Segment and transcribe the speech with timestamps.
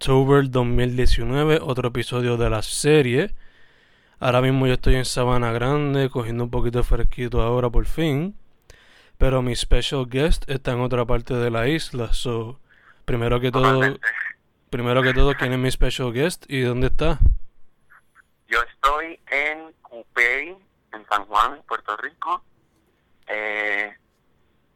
[0.00, 3.34] October 2019, otro episodio de la serie.
[4.20, 8.38] Ahora mismo yo estoy en Sabana Grande, cogiendo un poquito de fresquito ahora por fin.
[9.18, 12.12] Pero mi special guest está en otra parte de la isla.
[12.12, 12.60] So,
[13.06, 13.98] primero que todo,
[14.70, 17.18] primero que todo, ¿quién es mi special guest y dónde está?
[18.46, 20.56] Yo estoy en Cupey,
[20.92, 22.44] en San Juan, Puerto Rico.
[23.26, 23.92] Eh,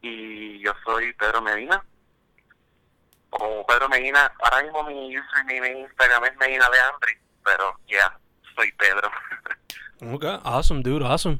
[0.03, 1.81] y yo soy Pedro Medina
[3.33, 8.17] o Pedro Medina, ahora mismo mi username en Instagram es Medina Leandri, pero ya,
[8.55, 9.11] soy Pedro.
[10.15, 11.39] okay, awesome, dude, awesome.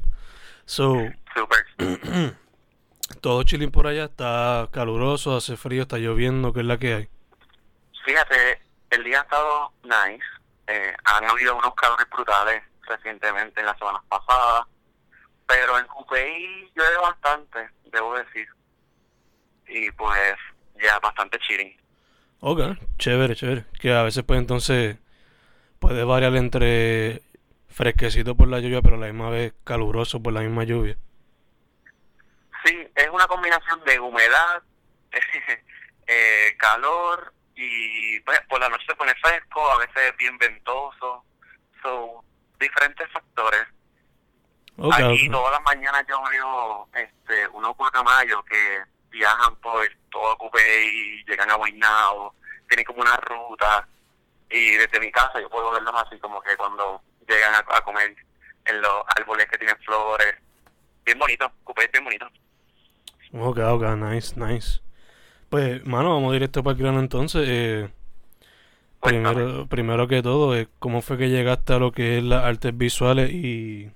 [0.65, 0.95] So,
[1.35, 1.67] Super.
[3.21, 7.09] todo chilling por allá, está caluroso, hace frío, está lloviendo, ¿qué es la que hay?
[8.05, 10.25] Fíjate, el día ha estado nice,
[10.69, 14.67] eh, han habido unos calores brutales recientemente en las semanas pasadas,
[15.47, 18.49] pero en Cupey llueve bastante, debo decir.
[19.69, 20.37] Y pues
[20.83, 21.82] ya bastante chilling.
[22.45, 22.59] Ok,
[22.99, 23.67] chévere, chévere.
[23.81, 24.99] Que a veces pues entonces
[25.79, 27.23] puede variar entre
[27.69, 30.97] fresquecito por la lluvia, pero a la misma vez caluroso por la misma lluvia.
[32.65, 34.61] Sí, es una combinación de humedad,
[36.09, 41.25] eh, calor y pues, por la noche se pone fresco, a veces bien ventoso.
[41.81, 42.09] Son
[42.59, 43.69] diferentes factores.
[44.95, 48.83] Aquí todas las mañanas yo veo este, unos guacamayos que
[49.13, 52.35] viajan por todo Cupé y llegan a Guaynabo,
[52.69, 53.87] tienen como una ruta
[54.51, 58.15] y desde mi casa yo puedo verlos así como que cuando llegan a, comer
[58.65, 60.35] en los árboles que tienen flores.
[61.05, 62.27] Bien bonito, Cupé es bien bonito.
[63.33, 64.81] Ok, ok, nice, nice.
[65.49, 67.45] Pues, mano, vamos directo para el grano entonces.
[67.47, 67.89] Eh,
[69.01, 72.77] primero, primero que todo, eh, ¿cómo fue que llegaste a lo que es las artes
[72.77, 73.91] visuales y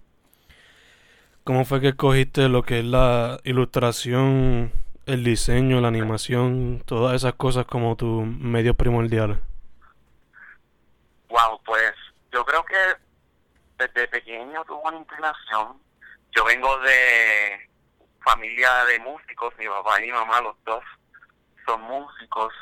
[1.45, 4.73] cómo fue que escogiste lo que es la ilustración
[5.07, 9.39] el diseño, la animación, todas esas cosas como tus medios primordiales?
[11.29, 11.93] Wow, pues
[12.33, 12.77] yo creo que
[13.79, 15.81] desde pequeño tuve una inclinación.
[16.33, 17.69] Yo vengo de
[18.25, 20.83] familia de músicos, mi papá y mi mamá, los dos
[21.65, 22.53] son músicos,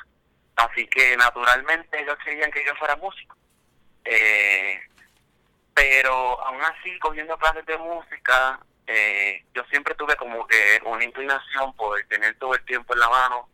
[0.56, 3.36] así que naturalmente ellos querían que yo fuera músico.
[4.04, 4.80] Eh,
[5.72, 11.74] pero aún así, cogiendo clases de música, eh, yo siempre tuve como que una inclinación
[11.74, 13.48] por tener todo el tiempo en la mano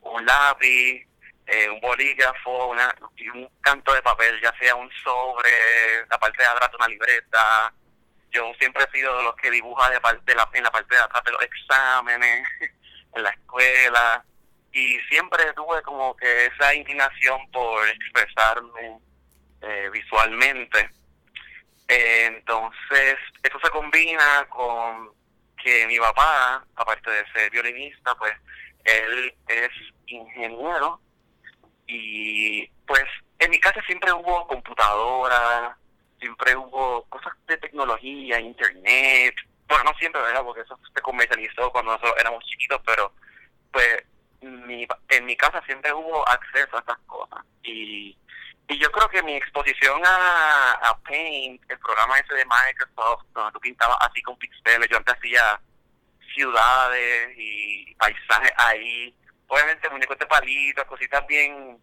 [0.00, 1.06] un lápiz,
[1.46, 2.94] eh, un bolígrafo una,
[3.34, 5.50] un canto de papel, ya sea un sobre,
[6.10, 7.72] la parte de atrás de una libreta.
[8.30, 10.00] Yo siempre he sido de los que dibuja de,
[10.34, 12.48] la, en la parte de atrás de los exámenes,
[13.14, 14.24] en la escuela,
[14.72, 18.98] y siempre tuve como que esa inclinación por expresarme
[19.60, 20.90] eh, visualmente
[21.92, 25.10] entonces, esto se combina con
[25.62, 28.32] que mi papá, aparte de ser violinista, pues
[28.84, 29.70] él es
[30.06, 31.00] ingeniero
[31.86, 33.04] y pues
[33.38, 35.76] en mi casa siempre hubo computadora,
[36.18, 39.34] siempre hubo cosas de tecnología, internet,
[39.68, 40.42] bueno, no siempre, ¿verdad?
[40.44, 43.12] Porque eso se comercializó cuando nosotros éramos chiquitos, pero
[43.72, 44.04] pues
[44.40, 48.16] mi, en mi casa siempre hubo acceso a estas cosas y
[48.68, 53.52] y yo creo que mi exposición a, a Paint, el programa ese de Microsoft, donde
[53.52, 55.60] tú pintabas así con pixeles, yo antes hacía
[56.34, 59.14] ciudades y paisajes ahí,
[59.48, 61.78] obviamente muñecos de palitos, cositas bien,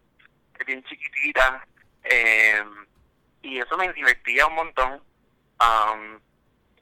[0.66, 1.62] bien chiquititas,
[2.04, 2.64] eh,
[3.42, 5.02] y eso me divertía un montón.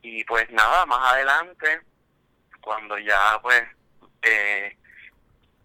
[0.03, 1.81] y pues nada, más adelante,
[2.61, 3.63] cuando ya pues
[4.23, 4.77] eh,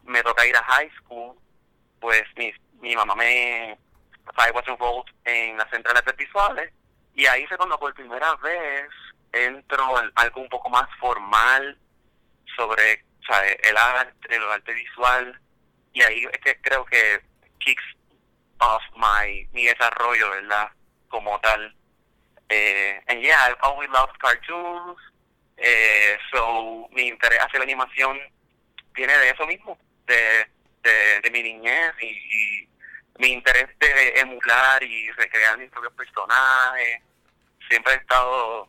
[0.03, 1.38] me toca ir a high school,
[2.00, 3.77] pues mi, mi mamá me
[4.53, 6.71] was involved en las centrales visuales
[7.15, 8.89] y ahí fue cuando por primera vez
[9.31, 11.77] entro en algo un poco más formal
[12.56, 13.03] sobre
[13.63, 15.39] el arte, el arte visual
[15.94, 17.21] y ahí es que creo que
[17.59, 17.83] kicks
[18.59, 20.71] off my, mi desarrollo, ¿verdad?
[21.09, 21.75] Como tal.
[22.50, 24.97] Eh, and yeah, I've always loved cartoons.
[25.57, 28.19] Eh, so, mi interés hacia la animación
[28.94, 29.77] viene de eso mismo,
[30.07, 30.47] de,
[30.81, 32.68] de, de mi niñez y
[33.19, 37.01] mi interés de emular y recrear mis propios personajes.
[37.69, 38.68] Siempre he estado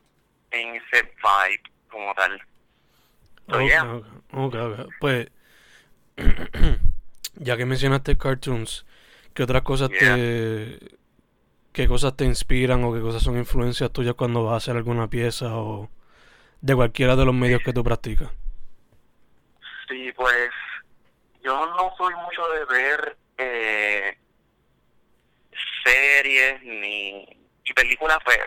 [0.50, 2.42] en ese vibe como tal.
[3.48, 5.28] okay, Pues,
[7.34, 8.84] ya que mencionaste cartoons,
[9.34, 10.78] ¿Qué otras cosas te...
[11.72, 15.08] ¿Qué cosas te inspiran o qué cosas son influencias tuyas cuando vas a hacer alguna
[15.08, 15.90] pieza o
[16.60, 18.30] de cualquiera de los medios que tú practicas?
[19.88, 20.50] Sí, pues
[21.42, 24.16] yo no soy mucho de ver eh,
[25.84, 27.26] series ni
[27.64, 28.38] y películas, pues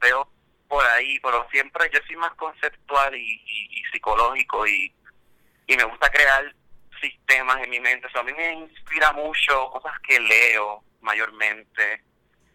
[0.00, 0.28] veo
[0.68, 4.92] por ahí, pero siempre yo soy más conceptual y, psicológico y,
[5.66, 6.54] y me gusta crear
[7.00, 8.08] sistemas en mi mente.
[8.14, 12.02] a mí me inspira mucho cosas que leo mayormente.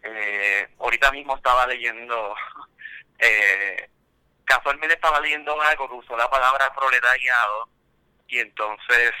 [0.02, 2.34] Eh, ahorita mismo estaba leyendo,
[3.18, 3.90] eh,
[4.44, 7.68] casualmente estaba leyendo algo que usó la palabra proletariado
[8.28, 9.12] y entonces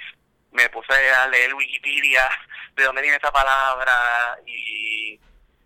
[0.52, 2.30] me puse a leer Wikipedia
[2.76, 5.18] de dónde viene esa palabra y,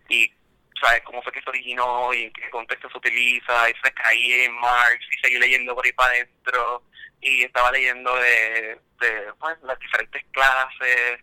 [0.08, 0.32] y
[0.80, 1.02] ¿sabes?
[1.04, 4.54] cómo fue que se originó y en qué contexto se utiliza, y se caí en
[4.54, 6.84] Marx y seguí leyendo por ahí para adentro
[7.20, 11.20] y estaba leyendo de, de pues, las diferentes clases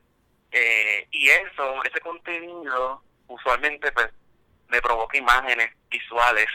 [0.52, 4.08] eh, y eso, ese contenido usualmente pues
[4.68, 6.48] me provoca imágenes visuales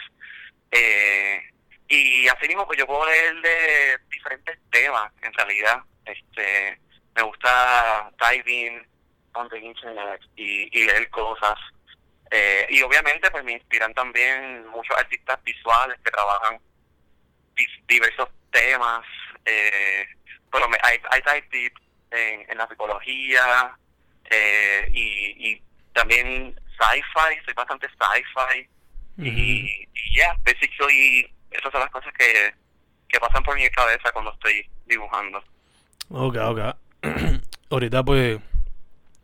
[0.70, 1.42] eh,
[1.88, 6.78] y así mismo pues yo puedo leer de diferentes temas en realidad este
[7.14, 8.86] me gusta diving
[10.36, 11.58] y, y leer cosas
[12.30, 16.58] eh, y obviamente pues me inspiran también muchos artistas visuales que trabajan
[17.86, 19.04] diversos temas
[19.44, 20.06] eh,
[20.50, 21.72] pero me, hay, hay deep
[22.10, 23.76] en, en la psicología
[24.30, 25.62] eh, y, y
[25.92, 28.68] también sci-fi, soy bastante sci-fi
[29.18, 30.52] y, ya, yeah,
[31.50, 32.54] esas son las cosas que,
[33.08, 35.42] que pasan por mi cabeza cuando estoy dibujando.
[36.08, 36.76] Ok, ok.
[37.70, 38.40] Ahorita pues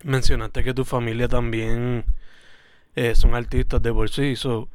[0.04, 2.04] mencionaste que tu familia también
[2.96, 4.68] eh, son artistas de por sí, so,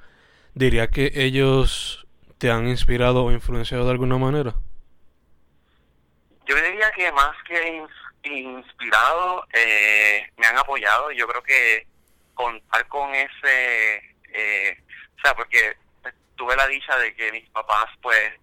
[0.53, 2.05] ¿dirías que ellos
[2.37, 4.55] te han inspirado o influenciado de alguna manera?
[6.45, 7.83] Yo diría que más que
[8.23, 11.11] inspirado, eh, me han apoyado.
[11.11, 11.87] Yo creo que
[12.33, 13.95] contar con ese,
[14.33, 14.77] eh,
[15.17, 15.75] o sea, porque
[16.35, 18.33] tuve la dicha de que mis papás, pues,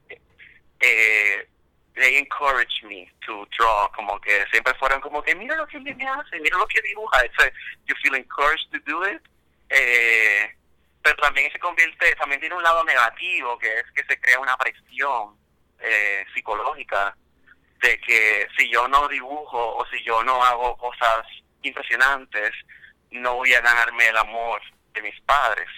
[0.81, 1.49] eh,
[1.95, 5.91] they encourage me to draw, como que siempre fueron como que mira lo que me
[5.91, 7.53] hace, mira lo que dibuja, It's
[7.87, 9.23] you feel encouraged to do it.
[9.69, 10.55] Eh,
[11.03, 14.57] pero también se convierte, también tiene un lado negativo, que es que se crea una
[14.57, 15.37] presión
[15.79, 17.17] eh, psicológica
[17.81, 21.25] de que si yo no dibujo o si yo no hago cosas
[21.63, 22.53] impresionantes,
[23.11, 24.61] no voy a ganarme el amor
[24.93, 25.69] de mis padres.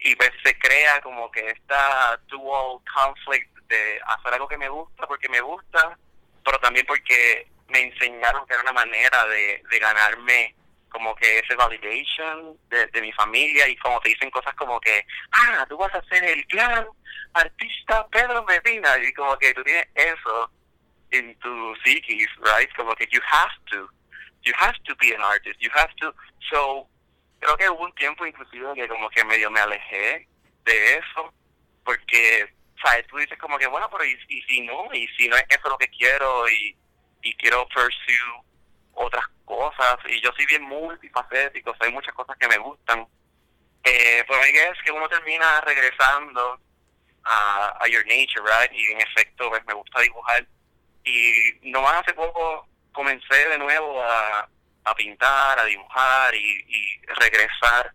[0.00, 5.06] Y pues se crea como que esta dual conflict de hacer algo que me gusta
[5.06, 5.98] porque me gusta,
[6.44, 10.54] pero también porque me enseñaron que era una manera de, ganarme
[10.88, 15.66] como que ese validation de, mi familia y como te dicen cosas como que, ah,
[15.68, 16.86] tú vas a ser el gran
[17.34, 20.50] artista Pedro Medina y como que tú tienes eso
[21.10, 22.68] in tu psiquis, right?
[22.76, 23.88] Como que you have to,
[24.42, 26.12] you have to be an artist, you have to.
[26.50, 26.86] So,
[27.40, 30.26] creo que hubo un tiempo inclusive que como que medio me alejé
[30.64, 31.32] de eso,
[31.84, 33.06] porque, ¿sabes?
[33.06, 35.78] Tú dices como que, bueno, pero y, si no, y si no es eso lo
[35.78, 36.76] que quiero y,
[37.22, 38.14] y quiero pursue
[38.94, 43.06] otras cosas, y yo soy bien multifacético, hay muchas cosas que me gustan,
[43.84, 46.60] eh, pero es que uno termina regresando
[47.24, 48.72] a, your nature, right?
[48.72, 50.46] Y en efecto, pues me gusta dibujar
[51.04, 54.48] y nomás hace poco comencé de nuevo a,
[54.84, 57.92] a pintar, a dibujar y, regresar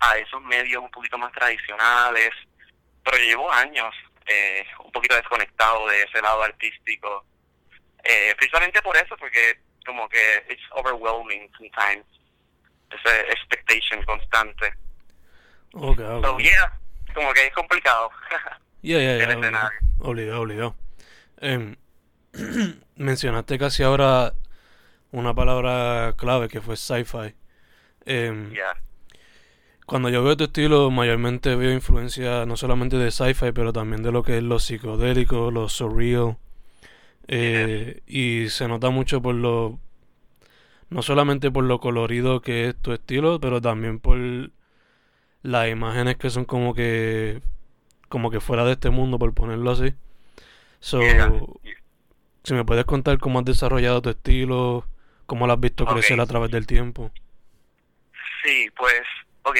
[0.00, 2.30] a esos medios un poquito más tradicionales,
[3.02, 3.94] pero llevo años
[4.26, 7.24] eh, un poquito desconectado de ese lado artístico,
[8.02, 12.04] eh, precisamente por eso, porque como que it's overwhelming sometimes,
[12.90, 14.74] esa expectation constante.
[15.74, 16.22] Okay, okay.
[16.22, 16.78] So, yeah,
[17.14, 18.10] como que es complicado.
[18.82, 20.76] yeah, yeah, yeah, obligado, obligado.
[21.40, 21.76] Em,
[22.96, 24.34] mencionaste casi ahora
[25.10, 27.34] una palabra clave que fue sci-fi.
[28.06, 28.52] Eh,
[29.86, 34.12] Cuando yo veo tu estilo, mayormente veo influencia no solamente de sci-fi, pero también de
[34.12, 36.36] lo que es lo psicodélico, lo surreal.
[37.28, 39.78] Eh, y se nota mucho por lo.
[40.88, 44.18] No solamente por lo colorido que es tu estilo, pero también por
[45.42, 47.42] las imágenes que son como que.
[48.08, 49.94] como que fuera de este mundo, por ponerlo así.
[50.80, 51.00] So,
[52.42, 54.86] si me puedes contar cómo has desarrollado tu estilo,
[55.26, 57.10] cómo lo has visto crecer a través del tiempo.
[58.42, 59.02] Sí, pues,
[59.44, 59.58] ok.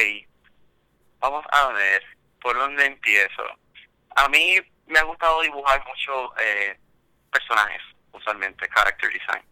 [1.21, 2.03] Vamos a ver
[2.41, 3.43] por dónde empiezo.
[4.17, 6.79] A mí me ha gustado dibujar mucho eh,
[7.33, 7.81] personajes,
[8.13, 9.43] usualmente, character design.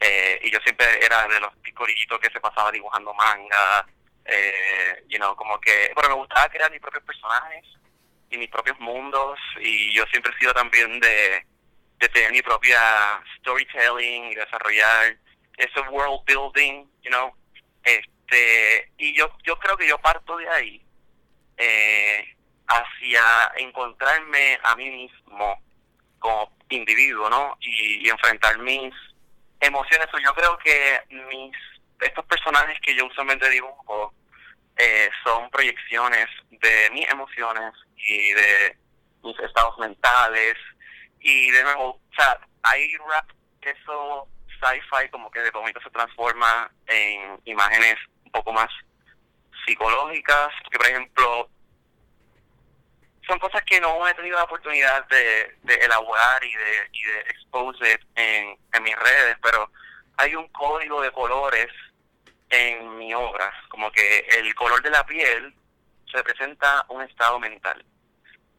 [0.00, 3.86] Eh, y yo siempre era de los picorillitos que se pasaba dibujando manga,
[4.24, 7.64] eh, you know, como que, bueno, me gustaba crear mis propios personajes
[8.30, 11.44] y mis propios mundos, y yo siempre he sido también de
[11.98, 12.80] de tener mi propia
[13.38, 15.16] storytelling y desarrollar
[15.56, 17.32] ese world building, you know.
[17.82, 18.10] Este,
[18.98, 20.82] y yo, yo creo que yo parto de ahí
[21.56, 25.62] eh, hacia encontrarme a mí mismo
[26.18, 27.56] como individuo, ¿no?
[27.60, 28.92] Y, enfrentar mis
[29.60, 30.08] emociones.
[30.22, 31.54] Yo creo que mis
[32.00, 34.14] estos personajes que yo usualmente dibujo
[34.76, 38.76] eh, son proyecciones de mis emociones y de
[39.24, 40.54] mis estados mentales.
[41.20, 43.30] Y de nuevo, o sea, hay rap
[43.68, 44.28] eso
[44.60, 47.96] sci-fi como que de momento se transforma en imágenes
[48.28, 48.68] un poco más
[49.66, 51.50] psicológicas, que por ejemplo
[53.26, 58.00] son cosas que no he tenido la oportunidad de, elaborar y de, y de expose
[58.14, 59.70] en, mis redes, pero
[60.16, 61.68] hay un código de colores
[62.48, 65.54] en mi obra, como que el color de la piel
[66.12, 67.84] representa un estado mental.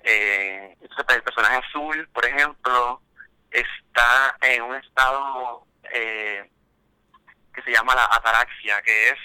[0.03, 3.01] Eh, el personaje azul, por ejemplo,
[3.49, 6.47] está en un estado eh,
[7.53, 9.17] que se llama la ataraxia, que es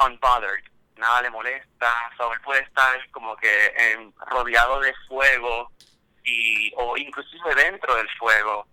[0.00, 0.64] unbothered,
[0.96, 5.70] nada le molesta, o puede estar como que rodeado de fuego
[6.24, 8.66] y o inclusive dentro del fuego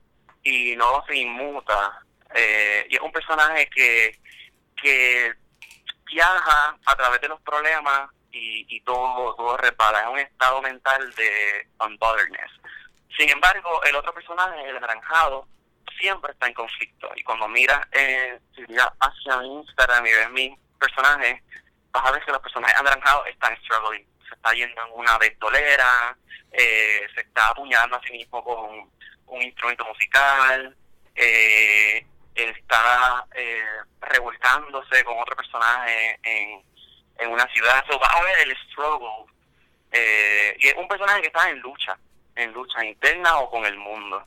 [0.44, 2.02] y no se inmuta.
[2.34, 4.20] Eh, y es un personaje que,
[4.82, 5.34] que
[6.06, 11.14] viaja a través de los problemas y, y todo, todo repara, es un estado mental
[11.16, 12.52] de unbotheredness.
[13.18, 15.48] Sin embargo, el otro personaje, el anaranjado,
[16.00, 17.12] siempre está en conflicto.
[17.16, 18.40] Y cuando miras eh,
[19.00, 21.44] hacia mi Instagram y ves mi personaje,
[21.92, 24.06] vas a ver que los personajes anaranjados están struggling.
[24.28, 26.18] Se está yendo en una ventolera,
[26.52, 28.90] eh, se está apuñalando a sí mismo con
[29.28, 30.76] un instrumento musical,
[31.16, 33.64] eh, está eh,
[34.02, 36.64] revoltándose con otro personaje en,
[37.20, 37.84] en una ciudad.
[37.88, 39.32] So, vas a ver el struggle.
[39.92, 41.98] Eh, y es un personaje que está en lucha,
[42.36, 44.26] en lucha interna o con el mundo.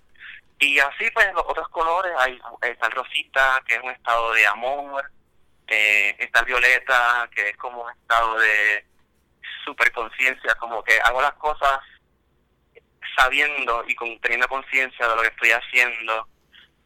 [0.58, 4.46] Y así pues los otros colores, hay, está el rosita, que es un estado de
[4.46, 5.10] amor,
[5.74, 8.86] eh, está el violeta, que es como un estado de
[9.64, 11.80] superconciencia, como que hago las cosas
[13.16, 16.28] sabiendo y con, teniendo conciencia de lo que estoy haciendo.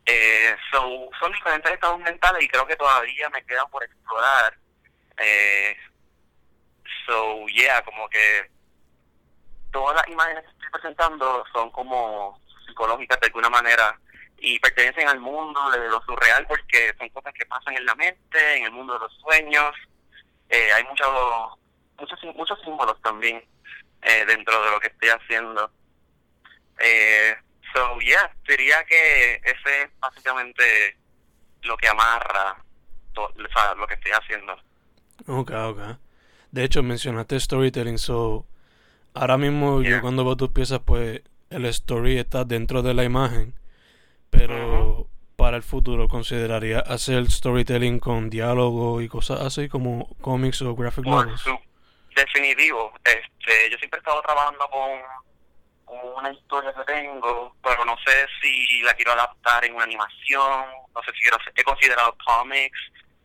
[0.06, 4.56] Eh, son diferentes estados mentales y creo que todavía me quedan por explorar.
[5.18, 5.76] Eh,
[7.06, 8.50] so, yeah, como que
[9.70, 13.98] todas las imágenes que estoy presentando son como psicológicas de alguna manera
[14.40, 18.56] y pertenecen al mundo de lo surreal porque son cosas que pasan en la mente,
[18.56, 19.74] en el mundo de los sueños.
[20.48, 21.08] Eh, hay muchos,
[21.98, 23.42] muchos, muchos símbolos también
[24.02, 25.70] eh, dentro de lo que estoy haciendo.
[26.78, 27.36] Eh,
[27.74, 30.96] so, yeah, diría que ese es básicamente
[31.62, 32.56] lo que amarra
[33.76, 34.52] lo que estoy haciendo.
[35.26, 35.80] Ok, ok.
[36.50, 38.46] De hecho, mencionaste storytelling, so
[39.14, 43.54] ahora mismo yo cuando veo tus piezas, pues el story está dentro de la imagen,
[44.30, 50.74] pero para el futuro consideraría hacer storytelling con diálogo y cosas así como cómics o
[50.74, 51.44] graphic novels.
[52.14, 52.92] Definitivo.
[53.04, 54.90] Este, yo siempre he estado trabajando con,
[56.16, 61.02] una historia que tengo, pero no sé si la quiero adaptar en una animación, no
[61.02, 62.78] sé si quiero he considerado cómics,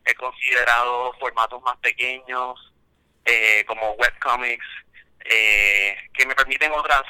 [0.06, 2.74] he considerado formatos más pequeños,
[3.26, 4.66] eh, como webcomics,
[5.26, 7.04] eh, que me permiten otras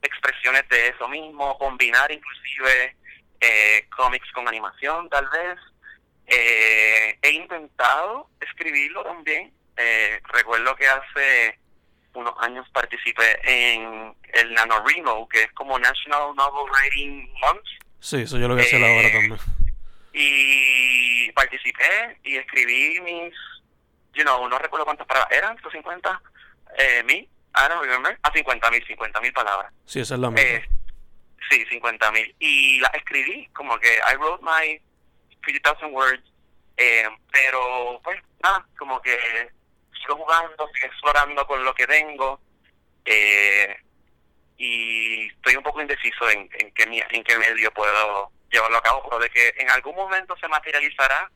[0.00, 2.96] expresiones de eso mismo, combinar inclusive
[3.40, 5.58] eh, cómics con animación tal vez.
[6.26, 9.52] Eh, he intentado escribirlo también.
[9.76, 11.58] Eh, recuerdo que hace
[12.14, 17.66] unos años participé en el NaNoWriMo, que es como National Novel Writing Month.
[18.00, 19.38] Sí, eso yo lo voy a hacer ahora también.
[20.12, 23.34] Y participé y escribí mis,
[24.14, 26.22] you know, no recuerdo cuántas palabras eran, 150
[26.78, 29.72] eh, mil I don't remember, a 50 mil, 50 mil palabras.
[29.84, 30.66] Sí, esa es la meta.
[31.50, 32.34] Sí, 50 mil.
[32.38, 34.80] Y la escribí, como que I wrote my
[35.44, 36.22] 50,000 words,
[36.76, 39.16] eh, pero pues nada, como que
[40.00, 42.40] sigo jugando, sigo explorando con lo que tengo.
[43.04, 43.76] Eh,
[44.58, 49.02] y estoy un poco indeciso en, en, qué, en qué medio puedo llevarlo a cabo,
[49.04, 51.30] pero de que en algún momento se materializará,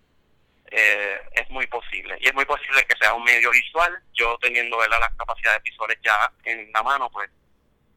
[0.70, 2.16] eh, es muy posible.
[2.20, 4.02] Y es muy posible que sea un medio visual.
[4.14, 7.30] Yo teniendo las capacidades visuales ya en la mano, pues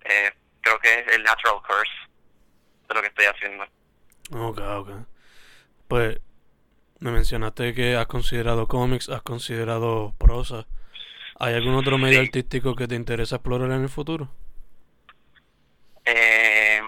[0.04, 0.32] eh,
[0.66, 1.94] creo que es el natural curse
[2.88, 3.64] de lo que estoy haciendo.
[4.32, 4.90] Ok, ok.
[5.88, 6.20] Pues
[7.00, 10.66] me mencionaste que has considerado cómics, has considerado prosa.
[11.38, 14.30] ¿Hay algún otro medio artístico que te interesa explorar en el futuro?
[16.06, 16.82] Eh,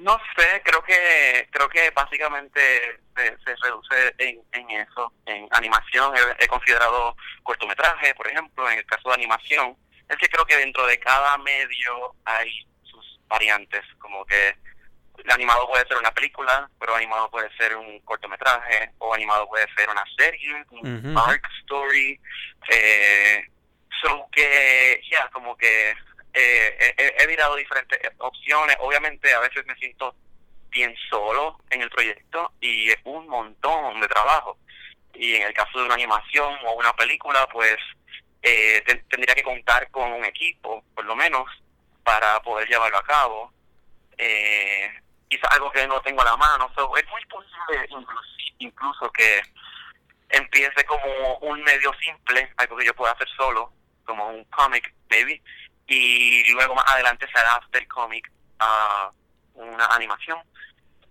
[0.00, 6.12] No sé, creo que creo que básicamente se, reduce en, en, eso, en animación.
[6.38, 9.76] He, considerado cortometraje, por ejemplo, en el caso de animación.
[10.08, 14.56] Es que creo que dentro de cada medio hay sus variantes, como que
[15.30, 19.90] animado puede ser una película, pero animado puede ser un cortometraje, o animado puede ser
[19.90, 22.20] una serie, un arc story.
[22.70, 23.44] Eh,
[24.00, 25.94] so que, ya, como que
[26.38, 28.76] eh, he, he mirado diferentes opciones.
[28.80, 30.14] Obviamente, a veces me siento
[30.70, 34.58] bien solo en el proyecto y es un montón de trabajo.
[35.14, 37.76] Y en el caso de una animación o una película, pues
[38.42, 41.46] eh, tendría que contar con un equipo, por lo menos,
[42.04, 43.52] para poder llevarlo a cabo.
[44.16, 44.90] Eh,
[45.30, 46.70] es algo que no tengo a la mano.
[46.96, 47.88] es muy posible
[48.60, 49.42] incluso, que
[50.30, 53.72] empiece como un medio simple, algo que yo pueda hacer solo,
[54.04, 55.40] como un cómic, maybe,
[55.88, 59.10] y luego más adelante se adapte el cómic a
[59.54, 60.38] una animación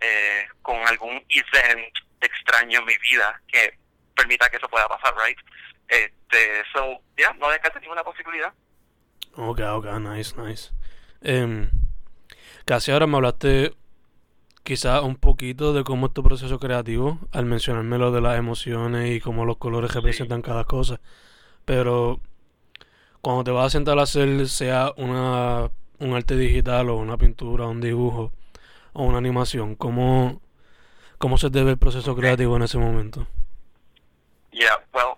[0.00, 3.78] eh, con algún event extraño en mi vida que
[4.14, 5.38] permita que eso pueda pasar, right?
[5.88, 8.52] Este, so, ya, yeah, no descartes ninguna posibilidad.
[9.36, 10.70] Ok, ok, nice, nice.
[11.22, 11.68] Eh,
[12.64, 13.74] casi ahora me hablaste
[14.62, 19.10] quizás un poquito de cómo es tu proceso creativo al mencionarme lo de las emociones
[19.10, 21.00] y cómo los colores representan cada cosa.
[21.64, 22.20] Pero
[23.20, 27.66] cuando te vas a sentar a hacer sea una, un arte digital o una pintura,
[27.66, 28.32] un dibujo
[28.92, 30.40] o una animación, ¿cómo,
[31.18, 33.26] cómo se debe el proceso creativo en ese momento?
[34.50, 35.14] Yeah, well,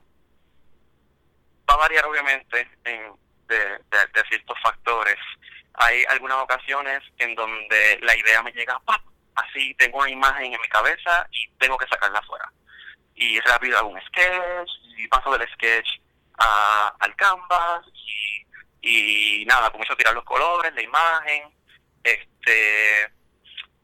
[1.68, 3.12] va a variar obviamente en,
[3.48, 5.16] de, ciertos factores.
[5.74, 8.80] Hay algunas ocasiones en donde la idea me llega,
[9.34, 12.52] así tengo una imagen en mi cabeza y tengo que sacarla afuera.
[13.14, 15.88] Y rápido hago un sketch y paso del sketch
[16.40, 17.86] a, al canvas
[18.82, 21.44] y, y nada, comienzo a tirar los colores, la imagen,
[22.02, 23.12] este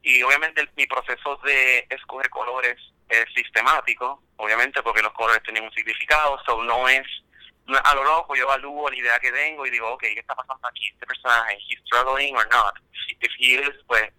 [0.01, 2.77] y obviamente mi proceso de escoger colores
[3.09, 7.05] es sistemático, obviamente porque los colores tienen un significado, so no es,
[7.83, 10.65] a lo loco, yo evalúo la idea que tengo y digo, ok, ¿qué está pasando
[10.67, 10.87] aquí?
[10.93, 12.73] Este personaje, ¿he's struggling or not?
[13.19, 14.09] If he is, pues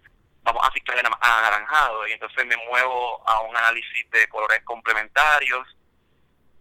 [0.42, 5.66] vamos a ciclar a anaranjado y entonces me muevo a un análisis de colores complementarios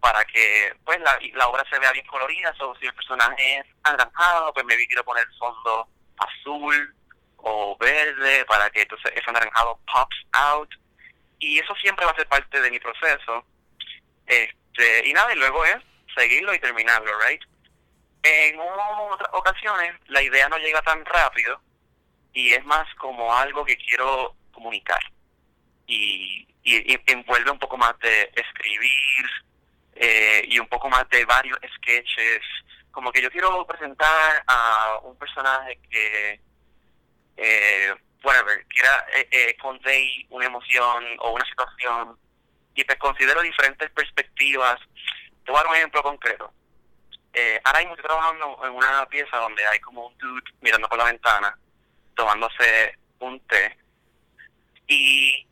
[0.00, 3.66] para que pues la, la obra se vea bien colorida, o si el personaje es
[3.82, 6.94] anaranjado, pues me quiero poner el fondo azul
[7.38, 10.70] o verde para que entonces ese anaranjado pops out.
[11.40, 13.44] Y eso siempre va a ser parte de mi proceso.
[14.26, 15.76] Este y nada y luego es
[16.14, 17.42] seguirlo y terminarlo right
[18.22, 21.60] en otras ocasiones la idea no llega tan rápido
[22.32, 25.00] y es más como algo que quiero comunicar.
[25.86, 29.26] Y, y, envuelve un poco más de escribir
[30.00, 32.40] eh, y un poco más de varios sketches
[32.90, 36.40] como que yo quiero presentar a un personaje que
[37.36, 42.18] eh, whatever, quiera eh, eh, convey una emoción o una situación
[42.74, 44.78] y te considero diferentes perspectivas.
[45.44, 46.52] Te voy a dar un ejemplo concreto.
[47.32, 50.98] Eh, ahora mismo estoy trabajando en una pieza donde hay como un dude mirando por
[50.98, 51.56] la ventana
[52.14, 53.78] tomándose un té
[54.88, 55.46] y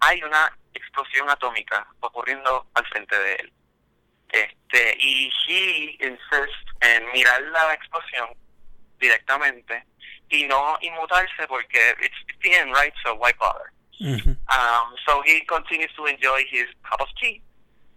[0.00, 3.52] hay una explosión atómica ocurriendo al frente de él.
[4.30, 8.28] Este, y he insists en mirar la explosión
[8.98, 9.84] directamente
[10.28, 12.94] y no inmutarse porque it's the end, right?
[13.02, 13.72] So why bother?
[14.00, 17.40] um, so he continues to enjoy his cup of tea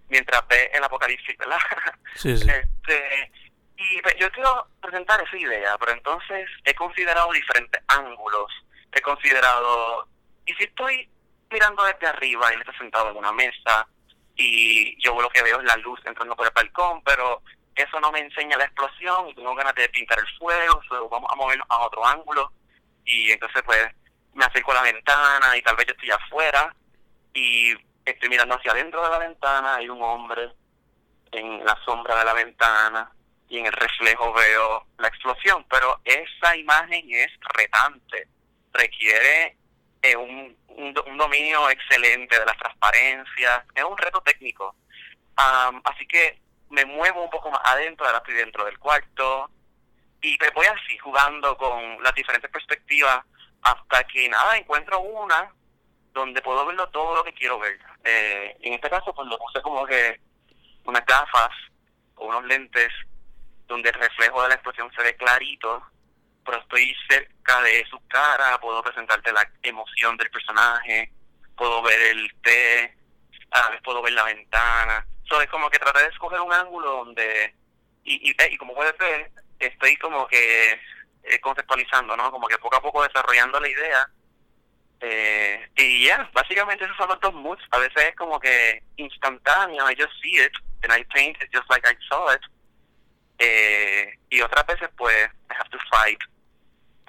[0.09, 1.59] mientras ve el apocalipsis, ¿verdad?
[2.15, 2.49] Sí, sí.
[2.49, 3.31] Este,
[3.77, 8.51] y pues, yo quiero presentar esa idea, pero entonces he considerado diferentes ángulos.
[8.91, 10.07] He considerado,
[10.45, 11.09] y si estoy
[11.51, 13.87] mirando desde arriba y está sentado en una mesa
[14.39, 17.41] y yo lo que veo es la luz entrando por el balcón, pero
[17.75, 21.35] eso no me enseña la explosión y tengo ganas de pintar el fuego, vamos a
[21.35, 22.51] movernos a otro ángulo.
[23.03, 23.85] Y entonces pues
[24.33, 26.73] me acerco a la ventana y tal vez yo estoy afuera
[27.33, 27.73] y
[28.05, 30.53] estoy mirando hacia adentro de la ventana, hay un hombre
[31.31, 33.11] en la sombra de la ventana
[33.49, 38.27] y en el reflejo veo la explosión, pero esa imagen es retante,
[38.71, 39.57] requiere
[40.01, 44.75] eh, un, un, dominio excelente de las transparencias, es un reto técnico.
[45.35, 49.49] así que me muevo un poco más adentro, ahora estoy dentro del cuarto
[50.21, 53.23] y me voy así jugando con las diferentes perspectivas
[53.61, 55.53] hasta que nada, encuentro una
[56.13, 57.79] donde puedo verlo todo lo que quiero ver.
[58.03, 60.19] Eh, en este caso, pues lo puse como que
[60.85, 61.51] unas gafas
[62.15, 62.89] o unos lentes
[63.67, 65.83] donde el reflejo de la expresión se ve clarito,
[66.49, 71.11] pero estoy cerca de su cara, puedo presentarte la emoción del personaje,
[71.55, 72.97] puedo ver el té,
[73.51, 75.05] a la vez puedo ver la ventana.
[75.25, 77.53] So, es como que traté de escoger un ángulo donde,
[78.03, 80.71] y, y, y como puedes ver, estoy como que
[81.23, 82.31] eh, conceptualizando, ¿no?
[82.31, 84.09] Como que poco a poco desarrollando la idea.
[85.01, 87.63] Eh, y ya, básicamente esos son los dos moods.
[87.69, 91.69] A veces es como que instantáneo, I just see it, and I paint it just
[91.69, 92.41] like I saw it.
[93.37, 96.19] Eh, y otras veces pues I have to fight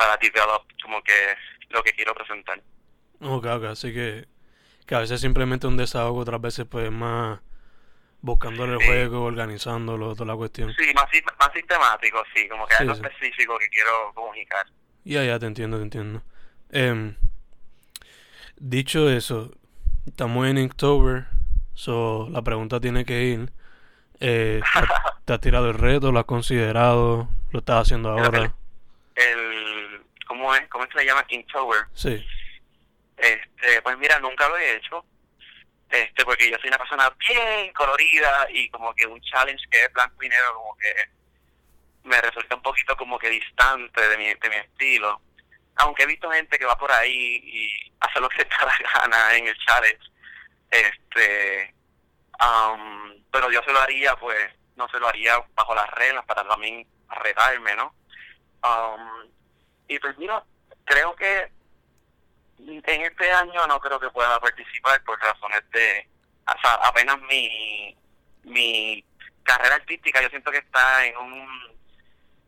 [0.00, 1.12] para develop como que
[1.68, 2.58] lo que quiero presentar.
[3.20, 4.26] Ok, ok, así que,
[4.86, 7.40] que a veces simplemente un desahogo, otras veces pues más
[8.22, 10.74] buscándole el juego, organizándolo, toda la cuestión.
[10.78, 11.04] Sí, más,
[11.38, 14.66] más sistemático, sí, como que algo específico que quiero comunicar.
[15.04, 16.22] Ya, ya, te entiendo, te entiendo.
[16.70, 17.14] Eh,
[18.56, 19.52] dicho eso,
[20.06, 21.26] estamos en October,
[21.74, 23.52] so la pregunta tiene que ir.
[24.18, 24.62] Eh,
[25.26, 26.10] ¿te, has tirado el reto?
[26.10, 27.28] ¿Lo has considerado?
[27.50, 28.54] ¿Lo estás haciendo ahora?
[29.28, 30.68] El, ¿cómo es?
[30.68, 31.24] ¿Cómo se llama?
[31.28, 31.86] Inktober.
[31.94, 32.26] Sí.
[33.16, 35.04] Este, pues mira, nunca lo he hecho
[35.90, 39.92] este porque yo soy una persona bien colorida y como que un challenge que es
[39.92, 40.94] blanco y negro como que
[42.04, 45.20] me resulta un poquito como que distante de mi, de mi estilo
[45.76, 49.36] aunque he visto gente que va por ahí y hace lo que está la gana
[49.36, 50.10] en el challenge
[50.70, 51.74] este
[52.40, 56.46] um, pero yo se lo haría pues no se lo haría bajo las reglas para
[56.46, 57.94] también retarme no
[58.62, 59.30] um,
[59.88, 60.42] y pues mira
[60.84, 61.50] creo que
[62.66, 66.08] en este año no creo que pueda participar por razones de,
[66.46, 67.96] o sea, apenas mi,
[68.44, 69.04] mi
[69.42, 71.48] carrera artística yo siento que está en un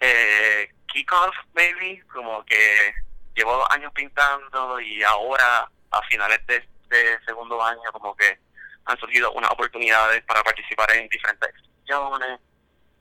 [0.00, 2.94] eh, kickoff, maybe, como que
[3.34, 8.38] llevo dos años pintando y ahora a finales de este segundo año como que
[8.84, 12.40] han surgido unas oportunidades para participar en diferentes exposiciones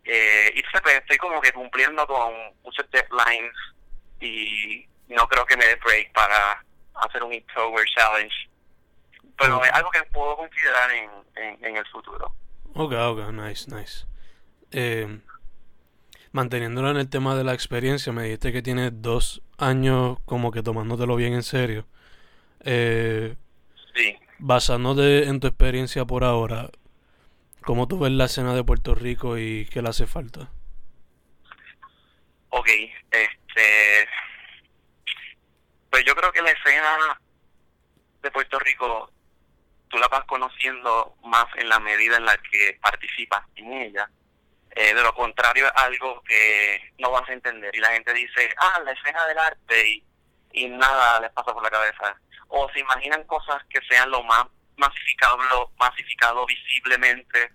[0.03, 2.33] eh, y pues, estoy como que cumpliendo con
[2.63, 3.53] muchos deadlines
[4.19, 6.63] y no creo que me dé break para
[6.95, 8.35] hacer un Inktober Challenge.
[9.37, 11.09] Pero es algo que puedo considerar en,
[11.63, 12.33] en, el futuro.
[12.73, 14.05] Ok, ok, nice, nice.
[14.71, 15.19] Eh,
[16.31, 20.61] manteniéndolo en el tema de la experiencia, me dijiste que tienes dos años como que
[20.61, 21.87] tomándotelo bien en serio.
[22.61, 23.35] Eh,
[23.95, 24.17] sí.
[24.37, 26.69] Basándote en tu experiencia por ahora,
[27.63, 30.49] ¿cómo tú ves la escena de Puerto Rico y qué le hace falta?
[32.49, 32.67] Ok,
[33.11, 34.07] este
[35.89, 37.19] pues yo creo que la escena
[38.21, 39.11] de Puerto Rico
[39.89, 44.09] tú la vas conociendo más en la medida en la que participas en ella.
[44.73, 48.53] Eh, de lo contrario es algo que no vas a entender y la gente dice,
[48.57, 50.03] ah, la escena del arte y,
[50.53, 52.15] y nada les pasa por la cabeza.
[52.47, 54.45] O se imaginan cosas que sean lo más
[54.77, 57.51] masificado, masificado visiblemente,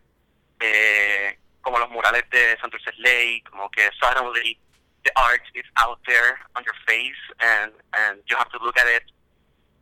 [0.60, 4.58] eh, como los murales de Santurce Lake, como que suddenly
[5.04, 8.86] the art is out there on your face and, and you have to look at
[8.88, 9.02] it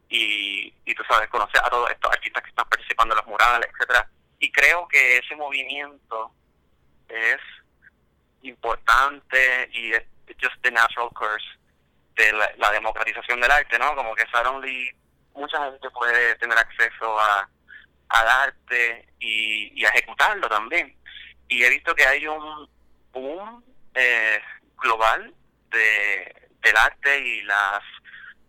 [0.08, 3.68] y, y tú sabes, conocer a todos estos artistas que están participando en los murales,
[3.72, 6.32] etcétera Y creo que ese movimiento
[7.08, 7.40] es
[8.42, 10.04] importante y es
[10.40, 11.46] just the natural course
[12.16, 13.94] de la, democratización del arte, ¿no?
[13.96, 14.90] Como que suddenly
[15.34, 17.48] mucha gente puede tener acceso a,
[18.08, 20.96] al arte y, a ejecutarlo también.
[21.48, 22.68] Y he visto que hay un
[23.12, 23.62] boom
[23.94, 24.40] eh,
[24.78, 25.32] global
[25.70, 27.82] de, del arte y las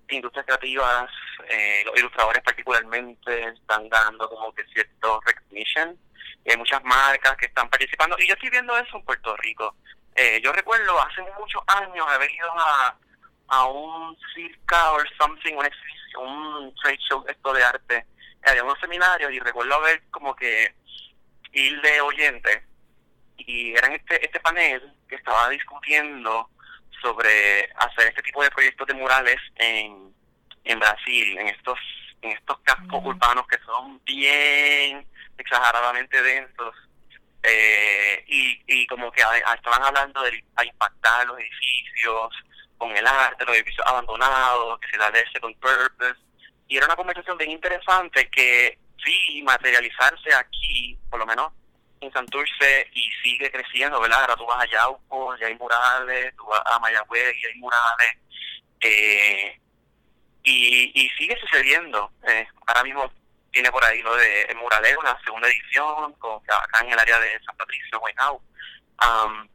[0.10, 1.10] industrias creativas,
[1.50, 5.98] eh, los ilustradores particularmente están dando como que cierto recognition.
[6.44, 9.76] Y hay muchas marcas que están participando y yo estoy viendo eso en Puerto Rico.
[10.16, 12.96] Eh, yo recuerdo hace muchos años haber ido a,
[13.48, 18.06] a un circa o something, una exhibición, un trade show esto de arte,
[18.44, 20.74] había unos seminarios y recuerdo haber como que
[21.52, 22.64] ir de oyente
[23.38, 26.50] y eran este, este panel que estaba discutiendo
[27.02, 30.14] sobre hacer este tipo de proyectos de murales en,
[30.64, 31.80] en Brasil, en estos
[32.22, 35.06] en estos cascos urbanos que son bien
[35.38, 36.74] exageradamente densos
[37.44, 42.34] eh, y, y como que estaban hablando de impactar los edificios
[42.78, 46.20] con el arte, los edificios abandonados, que se da ese con purpose
[46.68, 51.52] y era una conversación bien interesante que vi materializarse aquí, por lo menos
[52.02, 54.22] en Santurce y sigue creciendo, ¿verdad?
[54.22, 58.18] Ahora tú vas a Yauco y hay murales, tú vas a Mayagüez y hay murales,
[58.82, 59.60] eh,
[60.44, 62.12] y, y sigue sucediendo.
[62.28, 63.12] Eh, ahora mismo
[63.52, 67.40] tiene por ahí lo de Muralero, la segunda edición, con, acá en el área de
[67.46, 68.42] San Patricio, Guaynabo.
[69.02, 69.48] Um,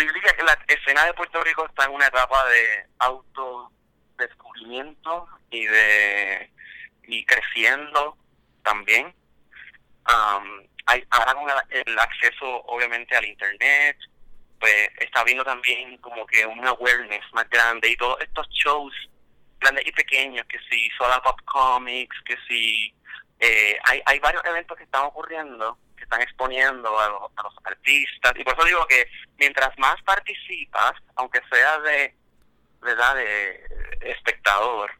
[0.00, 5.66] yo diría que la escena de Puerto Rico está en una etapa de autodescubrimiento y
[5.66, 6.50] de
[7.06, 8.16] y creciendo
[8.62, 9.14] también.
[10.06, 13.96] Um, hay, ahora con el, acceso obviamente al internet,
[14.58, 18.92] pues está viendo también como que un awareness más grande y todos estos shows
[19.60, 22.94] grandes y pequeños, que si Soda Pop Comics, que si
[23.40, 28.32] eh, hay, hay varios eventos que están ocurriendo, están exponiendo a los, a los artistas,
[28.36, 32.14] y por eso digo que mientras más participas, aunque sea de,
[32.80, 33.66] ¿verdad?, de
[34.00, 34.90] espectador,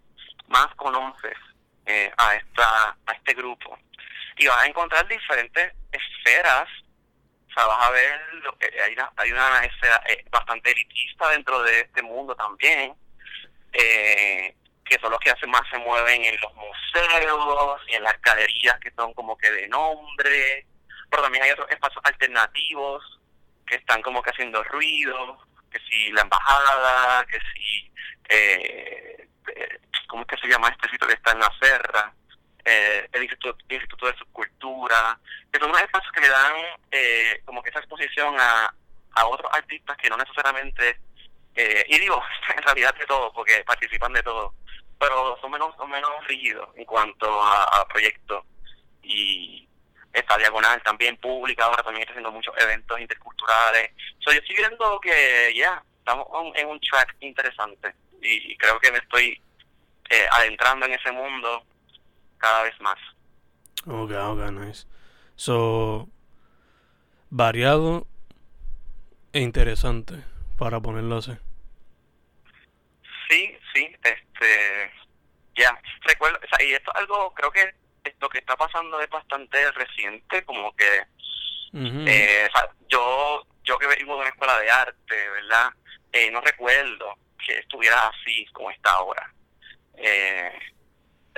[0.48, 1.36] más conoces
[1.86, 3.78] eh, a, esta, a este grupo
[4.36, 6.68] y vas a encontrar diferentes esferas.
[7.48, 11.28] O sea, vas a ver lo que hay una, hay una esfera eh, bastante elitista
[11.30, 12.94] dentro de este mundo también.
[13.72, 18.20] Eh, que son los que hacen más se mueven en los museos y en las
[18.20, 20.66] galerías que son como que de nombre,
[21.10, 23.20] pero también hay otros espacios alternativos
[23.66, 25.38] que están como que haciendo ruido,
[25.70, 27.92] que si la embajada, que si,
[28.28, 32.12] eh, eh ¿cómo es que se llama este sitio que está en la serra?
[32.64, 35.18] Eh, el Instituto, Instituto de Subcultura,
[35.52, 36.54] que son unos espacios que le dan
[36.90, 38.74] eh, como que esa exposición a,
[39.14, 40.98] a otros artistas que no necesariamente,
[41.54, 42.22] eh, y digo,
[42.56, 44.54] en realidad de todo, porque participan de todo,
[44.98, 48.44] pero son menos, son menos rígidos en cuanto a, proyectos.
[49.02, 49.68] Y
[50.14, 53.90] esta diagonal también pública, ahora también está haciendo muchos eventos interculturales.
[54.20, 58.98] So, yo estoy viendo que ya estamos en un track interesante y creo que me
[58.98, 59.40] estoy
[60.10, 61.64] eh, adentrando en ese mundo
[62.38, 62.98] cada vez más.
[63.86, 64.86] Ok, ok, nice.
[65.36, 66.08] So,
[67.30, 68.06] variado
[69.32, 70.22] e interesante,
[70.56, 71.32] para ponerlo así.
[73.28, 74.92] Sí, sí, este,
[75.56, 77.74] ya, recuerdo, y esto es algo, creo que
[78.04, 81.06] esto que está pasando es bastante reciente, como que,
[81.74, 82.48] eh,
[82.88, 85.70] yo, yo que vengo de una escuela de arte, ¿verdad?
[86.12, 89.32] Eh, no recuerdo que estuviera así como está ahora.
[89.96, 90.52] Eh,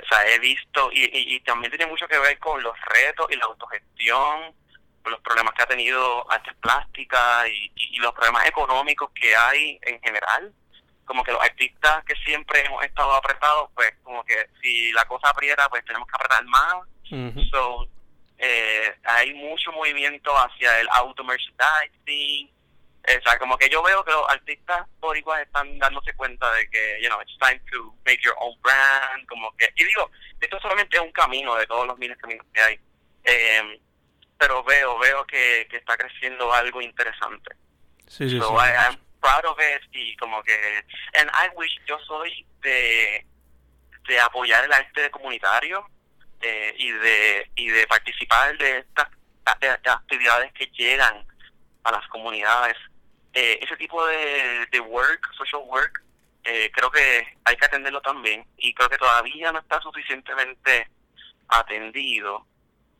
[0.03, 3.35] o sea, he visto, y, y, también tiene mucho que ver con los retos y
[3.35, 4.53] la autogestión,
[5.01, 9.79] con los problemas que ha tenido artes plásticas y, y, los problemas económicos que hay
[9.81, 10.53] en general.
[11.07, 15.29] Como que los artistas que siempre hemos estado apretados, pues como que si la cosa
[15.29, 16.75] aprieta, pues tenemos que apretar más.
[17.49, 17.87] So,
[18.37, 22.51] eh, hay mucho movimiento hacia el auto merchandising,
[23.07, 26.99] o sea, como que yo veo que los artistas boricuas están dándose cuenta de que,
[27.01, 30.97] you know, it's time to make your own brand, como que, y digo, esto solamente
[30.97, 32.79] es un camino de todos los miles de caminos que hay,
[33.23, 33.79] eh,
[34.37, 37.55] pero veo, veo que, que está creciendo algo interesante.
[38.07, 38.55] Sí, sí, so sí.
[38.55, 40.53] I, I'm proud of it y como que,
[41.13, 43.25] and I wish, yo soy de,
[44.07, 45.87] de apoyar el arte comunitario
[46.41, 49.07] eh, y de y de participar de estas
[49.45, 51.25] actividades que llegan
[51.83, 52.75] a las comunidades.
[53.33, 56.03] Eh, ese tipo de, de work, social work,
[56.43, 60.89] eh, creo que hay que atenderlo también y creo que todavía no está suficientemente
[61.47, 62.45] atendido,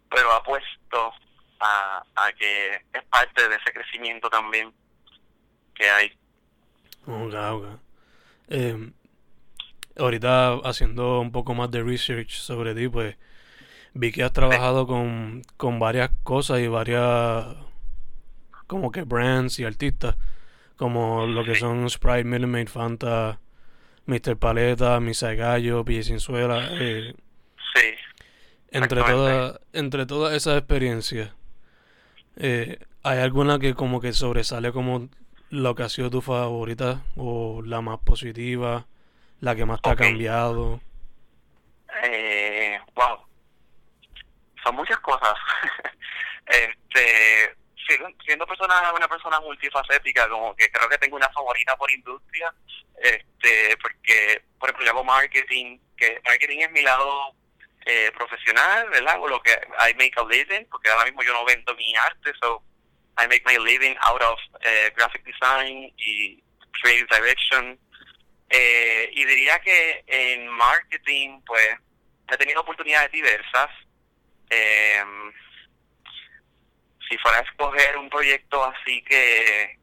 [0.10, 1.13] pero apuesto
[1.60, 4.73] a, a que es parte de ese crecimiento también
[5.77, 6.11] que hay.
[7.05, 7.65] Ok, ok.
[8.49, 8.91] Eh,
[9.97, 13.15] ahorita haciendo un poco más de research sobre ti, pues
[13.93, 17.45] vi que has trabajado con, con varias cosas y varias
[18.67, 20.15] como que brands y artistas,
[20.75, 23.39] como lo que son Sprite, Minute Fanta,
[24.05, 24.37] Mr.
[24.37, 26.69] Paleta, Misa Gallo, Pille Sinzuela.
[26.71, 27.13] Eh,
[27.73, 27.81] sí.
[28.69, 31.31] Entre todas, entre todas esas experiencias,
[32.35, 35.09] eh, ¿hay alguna que como que sobresale como
[35.49, 38.86] lo que ha sido tu favorita o la más positiva,
[39.39, 40.81] la que más te ha cambiado?
[42.03, 43.19] Eh, wow.
[44.63, 45.33] Son muchas cosas.
[46.45, 47.55] este,
[48.25, 52.53] siendo persona una persona multifacética, como que creo que tengo una favorita por industria,
[53.01, 57.33] este, porque, por ejemplo, yo hago marketing, que marketing es mi lado
[57.86, 59.19] eh, profesional, ¿verdad?
[59.21, 62.33] O lo que I make a living, porque ahora mismo yo no vendo mi arte,
[62.41, 62.62] so
[63.17, 66.41] I make my living out of eh, graphic design y
[66.82, 67.80] creative direction.
[68.49, 71.77] Eh, y diría que en marketing, pues,
[72.32, 73.69] he tenido oportunidades diversas.
[74.49, 75.03] Eh,
[77.10, 79.77] si fuera a escoger un proyecto así que,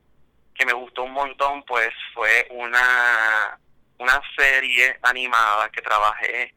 [0.55, 3.59] que me gustó un montón, pues fue una,
[3.99, 6.55] una serie animada que trabajé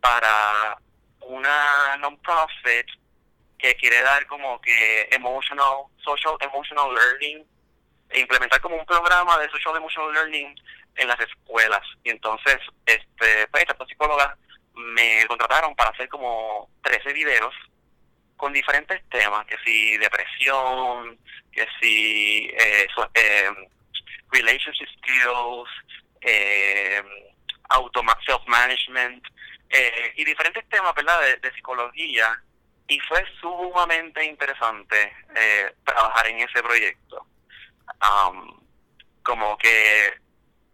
[0.00, 0.76] para
[1.20, 2.86] una non-profit
[3.60, 7.44] que quiere dar como que emotional, social emotional learning,
[8.10, 10.54] e implementar como un programa de social emotional learning
[10.96, 11.82] en las escuelas.
[12.02, 14.36] Y entonces, este, pues estas psicólogas
[14.74, 17.54] me contrataron para hacer como 13 videos
[18.36, 21.18] con diferentes temas, que si depresión,
[21.52, 23.50] que si eh, eh,
[24.30, 25.70] relationship skills,
[26.22, 27.02] eh,
[28.26, 29.24] self-management,
[29.70, 32.42] eh, y diferentes temas, ¿verdad?, de, psicología.
[32.90, 37.24] Y fue sumamente interesante eh, trabajar en ese proyecto.
[38.02, 38.60] Um,
[39.22, 40.12] como que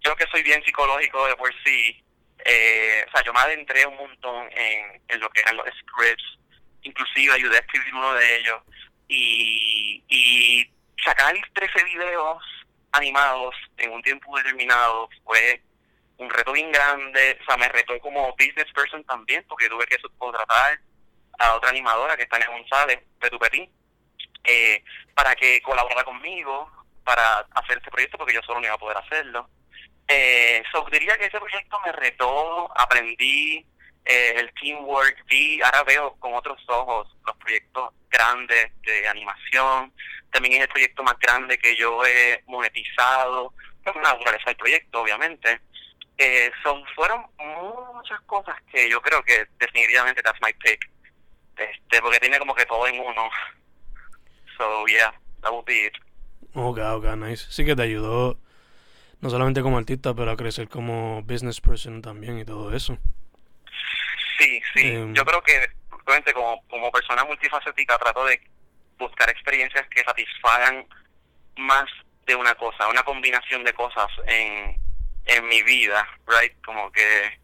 [0.01, 2.03] yo que soy bien psicológico de por sí,
[2.43, 6.39] eh, o sea, yo me adentré un montón en, en lo que eran los scripts,
[6.81, 8.63] inclusive ayudé a escribir uno de ellos.
[9.09, 10.71] Y, y
[11.05, 12.43] sacar 13 videos
[12.93, 15.63] animados en un tiempo determinado fue
[16.17, 19.99] un reto bien grande, o sea, me retó como business person también, porque tuve que
[19.99, 20.81] subcontratar
[21.39, 23.69] a otra animadora que está en González, Petupetí,
[24.45, 26.71] eh, para que colaborara conmigo
[27.05, 29.49] para hacer este proyecto, porque yo solo no iba a poder hacerlo.
[30.09, 33.67] Eh, diría que ese proyecto me retó, aprendí
[34.05, 39.93] eh, el teamwork, vi, ahora veo con otros ojos los proyectos grandes de animación,
[40.31, 43.53] también es el proyecto más grande que yo he monetizado,
[43.85, 45.61] es una naturaleza del proyecto, obviamente.
[46.19, 50.89] Eh, son fueron muchas cosas que yo creo que definitivamente that's my pick
[51.57, 53.31] este porque tiene como que todo en uno.
[54.57, 55.95] So yeah that would be it.
[56.55, 57.47] Ok ok nice.
[57.51, 58.39] Sí que te ayudó
[59.21, 62.99] no solamente como artista pero a crecer como business person también y todo eso.
[64.39, 64.89] Sí sí.
[64.89, 68.41] Em, yo creo que obviamente como como persona multifacética trato de
[68.99, 70.87] buscar experiencias que satisfagan
[71.57, 71.87] más
[72.27, 74.77] de una cosa una combinación de cosas en
[75.27, 76.53] en mi vida, right?
[76.65, 77.39] Como que,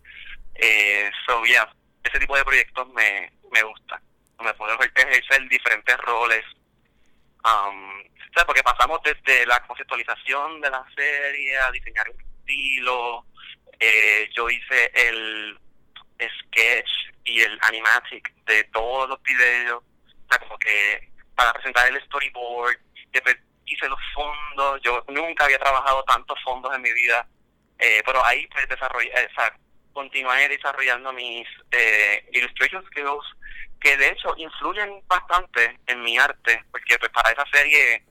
[0.54, 1.68] eh, so yeah,
[2.04, 4.00] ese tipo de proyectos me, me gusta.
[4.40, 6.44] Me puedo ejercer diferentes roles.
[7.44, 8.02] Um,
[8.46, 13.26] Porque pasamos desde la conceptualización de la serie a diseñar un estilo.
[13.78, 15.58] Eh, yo hice el
[16.18, 16.90] sketch
[17.24, 19.82] y el animatic de todos los videos.
[19.82, 22.78] O sea, como que para presentar el storyboard.
[23.66, 24.80] Hice los fondos.
[24.82, 27.26] Yo nunca había trabajado tantos fondos en mi vida
[27.82, 29.52] eh, pero ahí pues desarrollé, eh, o sea,
[29.92, 33.26] continué desarrollando mis eh, illustration skills
[33.82, 38.04] que de hecho influyen bastante en mi arte, porque pues para esa serie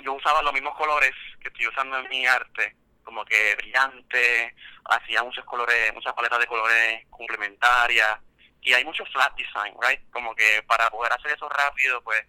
[0.00, 2.74] yo usaba los mismos colores que estoy usando en mi arte,
[3.04, 8.18] como que brillante, hacía muchos colores, muchas paletas de colores complementarias,
[8.60, 10.00] y hay mucho flat design, right?
[10.10, 12.26] Como que para poder hacer eso rápido, pues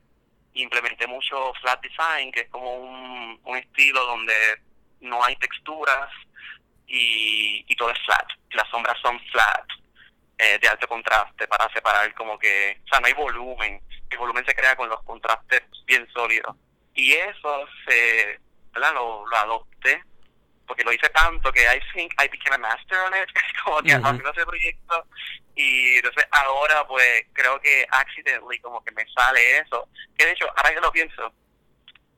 [0.54, 4.62] implementé mucho flat design, que es como un, un estilo donde
[5.02, 6.10] no hay texturas,
[6.86, 8.28] y, y todo es flat.
[8.52, 9.66] Las sombras son flat,
[10.38, 13.82] eh, de alto contraste, para separar como que, o sea, no hay volumen.
[14.10, 16.56] El volumen se crea con los contrastes bien sólidos.
[16.94, 18.40] Y eso se,
[18.72, 18.94] ¿verdad?
[18.94, 20.04] Lo, lo adopté,
[20.68, 23.30] porque lo hice tanto que I think I became a master on it,
[23.64, 25.06] como que haciendo ese proyecto.
[25.56, 29.90] Y entonces ahora pues creo que accidentally como que me sale eso.
[30.16, 31.34] Que de hecho, ahora que lo pienso,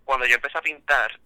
[0.04, 1.18] cuando yo empecé a pintar,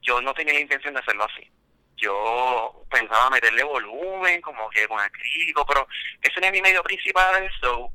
[0.00, 1.50] yo no tenía la intención de hacerlo así
[1.96, 5.86] yo pensaba meterle volumen, como que con acrílico, pero
[6.20, 7.90] ese no es mi medio principal, so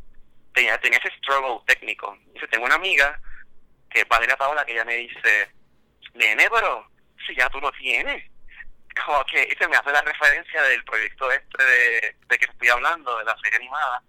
[0.53, 2.17] tenía, tenía ese struggle técnico.
[2.35, 3.19] Y tengo una amiga
[3.89, 5.51] que es Valeria Paola que ella me dice,
[6.13, 6.89] nene, pero
[7.25, 8.23] si ya tú lo tienes.
[9.05, 12.69] Como que y se me hace la referencia del proyecto este de, de que estoy
[12.69, 14.03] hablando, de la serie animada,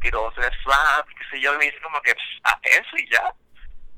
[0.00, 3.10] que todo se ve flat, que sé yo, me dice como que, a eso y
[3.10, 3.34] ya.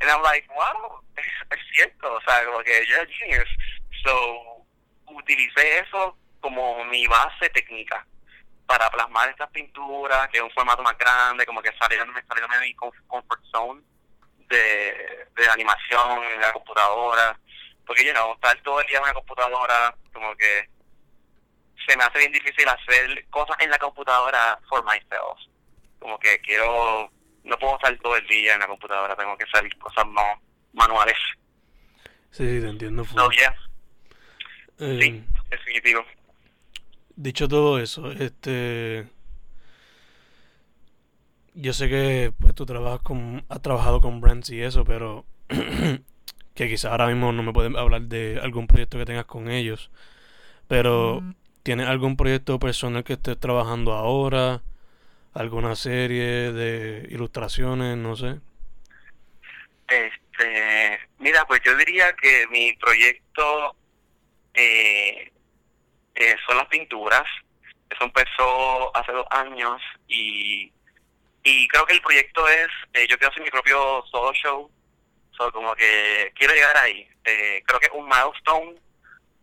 [0.01, 3.49] And I'm like, wow, es, es cierto, o sea, como que you're a genius.
[4.05, 4.58] So,
[5.11, 8.07] utilicé eso como mi base técnica
[8.67, 12.61] para plasmar estas pinturas, que es un formato más grande, como que salieron, salieron de
[12.61, 13.83] mi comfort zone
[14.49, 17.39] de, de animación en la computadora.
[17.87, 20.69] Porque, yo no, estar todo el día en una computadora, como que
[21.87, 25.41] se me hace bien difícil hacer cosas en la computadora for myself.
[25.99, 27.11] Como que quiero,
[27.45, 30.39] no puedo estar todo el día en la computadora, tengo que hacer cosas más
[30.75, 31.17] manuales.
[32.31, 33.05] Sí, sí, te entiendo.
[33.07, 33.31] So,
[34.79, 36.05] eh, definitivo.
[37.17, 39.07] Dicho todo eso, este
[41.55, 45.25] yo sé que pues tú trabajas con has trabajado con brands y eso, pero
[46.55, 49.91] que quizás ahora mismo no me pueden hablar de algún proyecto que tengas con ellos,
[50.69, 51.23] pero
[51.65, 54.63] ¿tienes algún proyecto personal que estés trabajando ahora?
[55.35, 57.97] ¿Alguna serie de ilustraciones?
[57.97, 58.41] No sé.
[59.89, 63.75] Este, mira, pues yo diría que mi proyecto
[64.59, 65.33] eh,
[66.15, 67.25] eh, son las pinturas.
[67.89, 70.71] Eso empezó hace dos años y,
[71.43, 74.71] y creo que el proyecto es, eh, yo quiero hacer mi propio solo show,
[75.31, 77.09] so, como que quiero llegar ahí.
[77.25, 78.75] Eh, creo que es un milestone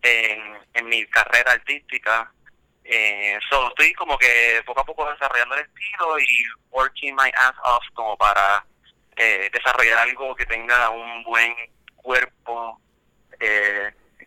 [0.01, 2.32] en, en mi carrera artística.
[2.84, 7.56] Eh, solo estoy como que poco a poco desarrollando el estilo y working my ass
[7.63, 8.63] off como para
[9.15, 11.56] eh, desarrollar algo que tenga un buen
[11.95, 12.80] cuerpo,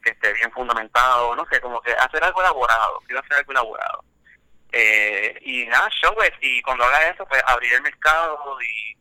[0.09, 4.05] esté bien fundamentado, no sé, como que hacer algo elaborado, quiero hacer algo elaborado.
[4.73, 8.97] Eh, y nada, show it, y cuando haga eso, pues abrir el mercado y,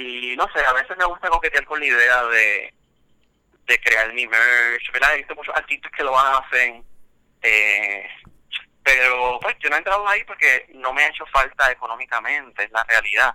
[0.00, 2.74] y no sé, a veces me gusta coquetear con la idea de,
[3.66, 5.14] de crear mi merch, ¿verdad?
[5.14, 6.84] He visto muchos artistas que lo hacen,
[7.42, 8.08] eh,
[8.82, 12.70] pero pues yo no he entrado ahí porque no me ha hecho falta económicamente, es
[12.70, 13.34] la realidad.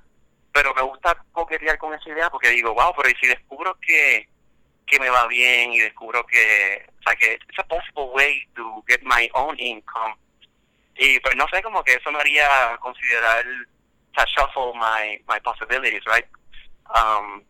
[0.54, 4.28] Pero me gusta coquetear con esa idea porque digo, wow, pero ¿y si descubro que
[4.92, 8.84] que me va bien y descubro que, o sea, que it's a possible way to
[8.88, 10.14] get my own income.
[10.98, 15.40] Y pues no sé, como que eso me haría considerar, o sea, shuffle my, my
[15.40, 16.26] possibilities, right?
[16.94, 17.42] Um,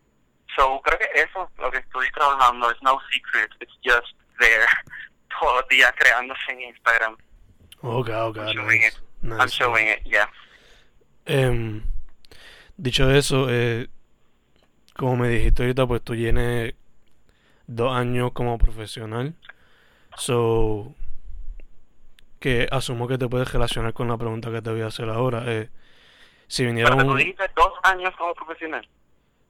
[0.56, 4.66] so creo que eso es lo que estoy trabajando, it's no secret, it's just there.
[5.40, 7.16] todos los días creándose en Instagram.
[7.80, 8.88] Ok, ok, I'm showing nice.
[8.88, 9.32] it.
[9.40, 10.30] I'm showing it, yeah.
[11.26, 11.82] Em,
[12.76, 13.88] dicho eso, eh,
[14.96, 16.74] como me dijiste ahorita, pues tú tienes
[17.74, 19.34] dos años como profesional.
[20.16, 20.94] So,
[22.40, 25.44] que asumo que te puedes relacionar con la pregunta que te voy a hacer ahora.
[25.46, 25.70] Eh,
[26.48, 27.18] si viniera Pero tú un...
[27.18, 28.86] dijiste dos años como profesional.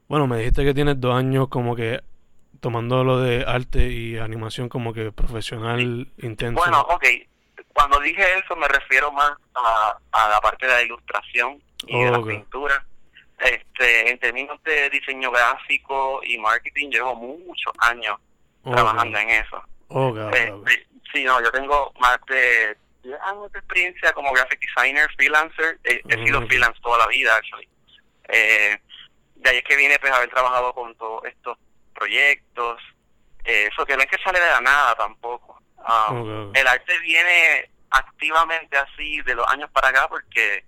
[0.07, 2.01] Bueno, me dijiste que tienes dos años como que
[2.59, 6.61] tomando lo de arte y animación como que profesional intenso.
[6.61, 7.03] Bueno, ok.
[7.73, 12.11] Cuando dije eso me refiero más a, a la parte de la ilustración y de
[12.11, 12.27] la Ok.
[12.29, 12.85] pintura.
[13.83, 18.17] Este, en términos de diseño gráfico y marketing, llevo muchos años
[18.63, 19.57] trabajando en eso.
[19.89, 20.69] ok, ok, Eh, ok.
[20.69, 20.75] sí,
[21.13, 25.79] sí, no, yo tengo más de 10 años de experiencia como graphic designer, freelancer.
[25.83, 27.67] Eh, he sido freelance toda la vida, actually.
[28.29, 28.77] Eh,
[29.35, 31.57] de ahí es que viene pues haber trabajado con todos estos
[31.93, 32.81] proyectos.
[33.43, 35.61] Eh, eso que no es que sale de la nada tampoco.
[35.79, 36.55] Um, ok.
[36.57, 40.63] El arte viene activamente así de los años para acá porque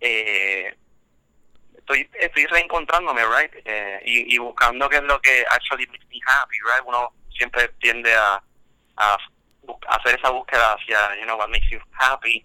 [0.00, 0.76] eh,
[1.86, 3.52] estoy estoy reencontrándome, right?
[3.64, 6.84] Eh, y, y buscando qué es lo que actually makes me happy, right?
[6.84, 8.42] Uno siempre tiende a,
[8.96, 9.18] a
[9.88, 12.44] hacer esa búsqueda hacia, you know, what makes you happy.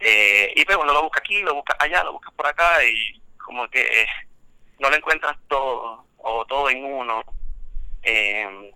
[0.00, 3.20] Eh, y pues uno lo busca aquí, lo busca allá, lo busca por acá y
[3.38, 4.06] como que eh,
[4.80, 7.22] no lo encuentras todo o todo en uno.
[8.02, 8.72] Eh,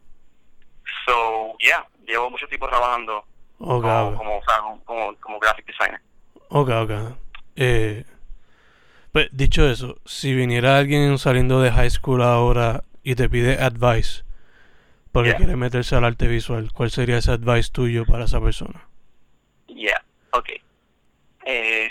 [1.04, 3.24] so, yeah, llevo mucho tiempo trabajando
[3.58, 6.00] como, como, o sea, como, como graphic designer.
[6.50, 6.90] Ok, ok.
[7.56, 8.04] Eh,
[9.16, 14.24] pues dicho eso, si viniera alguien saliendo de high school ahora y te pide advice
[15.10, 15.38] porque Yeah.
[15.38, 18.86] quiere meterse al arte visual, ¿cuál sería ese advice tuyo para esa persona?
[19.68, 20.50] Yeah, ok.
[21.46, 21.90] Eh,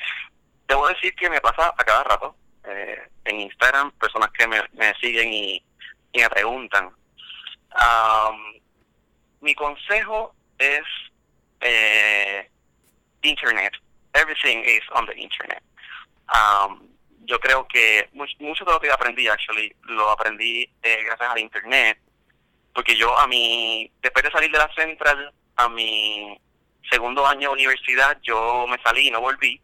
[0.68, 4.94] debo decir que me pasa a cada rato eh, en Instagram personas que me, me
[5.02, 5.64] siguen y,
[6.14, 6.92] y me preguntan.
[7.74, 8.54] Um,
[9.42, 10.84] mi consejo es
[11.62, 12.48] eh,
[13.24, 13.74] Internet.
[14.14, 15.64] Everything is on the Internet.
[16.32, 16.95] Um,
[17.26, 21.40] yo creo que much- mucho de lo que aprendí, actually, lo aprendí eh, gracias al
[21.40, 22.00] Internet.
[22.74, 26.38] Porque yo, a mi, después de salir de la Central, a mi
[26.90, 29.62] segundo año de universidad, yo me salí y no volví.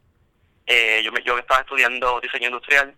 [0.66, 2.95] Eh, yo, me, yo estaba estudiando diseño industrial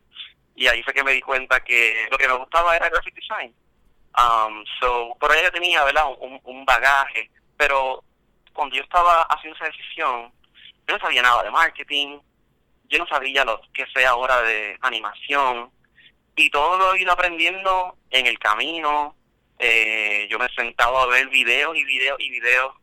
[0.56, 3.54] y ahí fue que me di cuenta que lo que me gustaba era graphic design.
[4.16, 6.06] Um, so, por ahí yo tenía, ¿verdad?
[6.20, 8.04] Un, un bagaje, pero
[8.54, 10.32] cuando yo estaba haciendo esa decisión,
[10.88, 12.20] yo no sabía nada de marketing,
[12.94, 15.72] yo no sabía lo que sé ahora de animación,
[16.36, 19.16] y todo lo he ido aprendiendo en el camino.
[19.58, 22.76] Eh, yo me he sentado a ver videos y videos y videos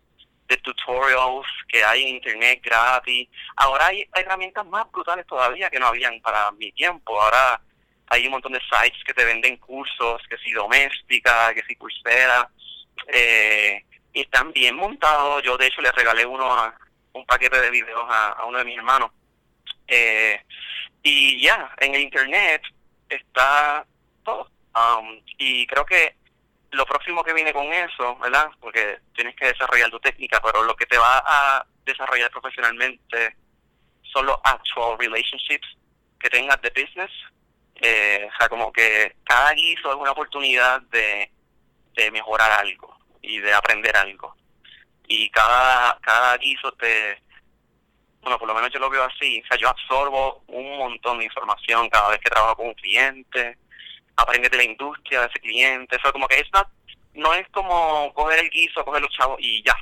[0.49, 3.29] de tutorials que hay en internet gratis.
[3.57, 7.21] Ahora hay herramientas más brutales todavía que no habían para mi tiempo.
[7.21, 7.61] Ahora
[8.09, 12.51] hay un montón de sites que te venden cursos, que si doméstica, que si Coursera,
[13.07, 15.43] eh, y están bien montados.
[15.45, 16.75] Yo de hecho le regalé uno a,
[17.13, 19.13] un paquete de videos a uno de mis hermanos.
[19.91, 20.41] Eh,
[21.03, 22.63] y ya, en el internet
[23.09, 23.85] está
[24.25, 24.49] todo.
[24.75, 26.15] Um, y creo que
[26.71, 28.51] lo próximo que viene con eso, ¿verdad?
[28.61, 33.37] Porque tienes que desarrollar tu técnica, pero lo que te va a desarrollar profesionalmente
[34.03, 35.77] son los actual relationships
[36.21, 37.11] que tengas de business.
[37.83, 41.33] Eh, o sea, como que cada guiso es una oportunidad de,
[41.95, 44.37] de mejorar algo y de aprender algo.
[45.09, 47.21] Y cada, cada guiso te,
[48.23, 51.25] bueno, por lo menos yo lo veo así, o sea, yo absorbo un montón de
[51.25, 53.59] información cada vez que trabajo con un cliente,
[54.17, 56.49] aprendes de la industria de ese cliente, eso como que es
[57.15, 59.75] no es como coger el guiso, coger los chavos y ya,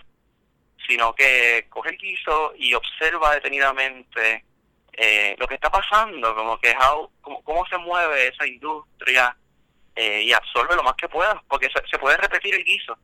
[0.86, 4.44] sino que coge el guiso y observa detenidamente
[4.92, 9.36] eh, lo que está pasando, como que how, cómo, cómo se mueve esa industria
[9.94, 12.96] eh, y absorbe lo más que puedas, porque se, se puede repetir el guiso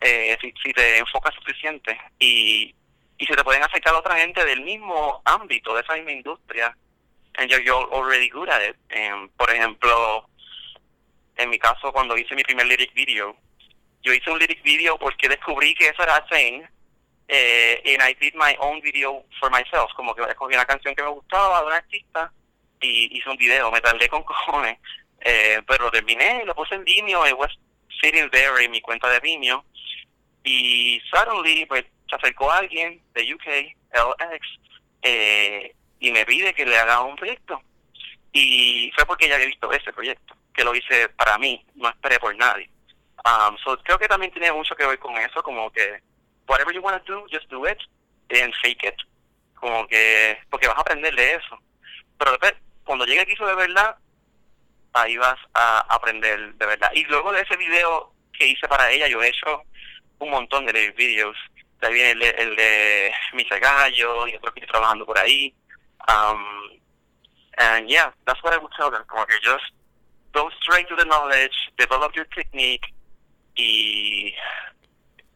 [0.00, 1.98] eh, si, si te enfocas suficiente.
[2.18, 2.74] Y,
[3.24, 6.76] y se te pueden acercar otra gente del mismo ámbito, de esa misma industria,
[7.38, 8.76] and you're, you're already good at it.
[9.38, 10.28] Por ejemplo,
[11.36, 13.34] en mi caso, cuando hice mi primer lyric video,
[14.02, 16.64] yo hice un lyric video porque descubrí que eso era thing,
[17.28, 21.02] eh, and I did my own video for myself, como que escogí una canción que
[21.02, 22.30] me gustaba de un artista
[22.82, 24.78] y hice un video, me tardé con cojones,
[25.22, 27.58] eh, pero terminé, lo puse en Vimeo, it was
[28.02, 29.64] sitting there en mi cuenta de Vimeo,
[30.44, 33.46] y suddenly pues se acercó alguien de UK,
[33.92, 34.46] LX,
[35.02, 37.60] eh, y me pide que le haga un proyecto.
[38.32, 42.20] Y fue porque ya había visto ese proyecto, que lo hice para mí, no esperé
[42.20, 42.68] por nadie.
[43.24, 46.02] Um, so creo que también tiene mucho que ver con eso, como que
[46.46, 47.78] whatever you want to do, just do it
[48.30, 48.96] and fake it.
[49.54, 51.58] Como que, porque vas a aprender de eso.
[52.18, 53.96] Pero después, cuando llegue el quiso de verdad,
[54.92, 56.90] ahí vas a aprender de verdad.
[56.94, 59.62] Y luego de ese video que hice para ella, yo he hecho
[60.18, 61.36] un montón de videos
[61.90, 65.54] viene el de, el de Misa Gallo y otro que estoy trabajando por ahí.
[66.08, 66.78] Um,
[67.58, 69.04] and yeah, that's what I would tell them.
[69.06, 69.64] Como que just
[70.32, 72.92] go straight to the knowledge, develop your technique
[73.56, 74.34] y,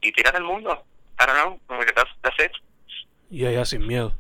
[0.01, 0.85] y tírate el mundo.
[1.19, 2.53] I don't know, como que that's, that's it.
[3.31, 4.13] Y allá sin miedo.